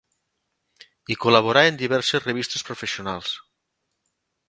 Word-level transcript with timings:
I 1.15 1.17
col·laborà 1.27 1.63
en 1.73 1.79
diverses 1.83 2.25
revistes 2.25 2.67
professionals. 2.71 3.39